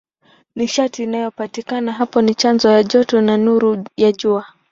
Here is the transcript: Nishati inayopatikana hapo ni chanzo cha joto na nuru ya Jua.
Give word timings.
Nishati 0.55 1.03
inayopatikana 1.03 1.91
hapo 1.93 2.21
ni 2.21 2.35
chanzo 2.35 2.69
cha 2.69 2.83
joto 2.83 3.21
na 3.21 3.37
nuru 3.37 3.85
ya 3.97 4.11
Jua. 4.11 4.45